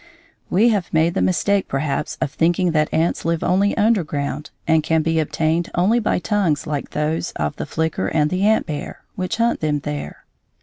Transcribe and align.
We 0.49 0.69
have 0.69 0.91
made 0.91 1.13
the 1.13 1.21
mistake 1.21 1.67
perhaps 1.67 2.17
of 2.19 2.31
thinking 2.31 2.71
that 2.71 2.91
ants 2.91 3.23
live 3.23 3.43
only 3.43 3.77
underground 3.77 4.49
and 4.67 4.81
can 4.81 5.03
be 5.03 5.19
obtained 5.19 5.69
only 5.75 5.99
by 5.99 6.17
tongues 6.17 6.65
like 6.65 6.89
those 6.89 7.33
of 7.33 7.55
the 7.57 7.67
flicker 7.67 8.07
and 8.07 8.31
the 8.31 8.41
ant 8.41 8.65
bear, 8.65 9.01
which 9.15 9.37
hunt 9.37 9.59
them 9.59 9.81
there. 9.81 10.25